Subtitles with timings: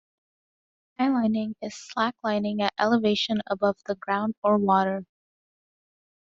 [0.99, 5.05] Highlining is slacklining at elevation above the ground or water.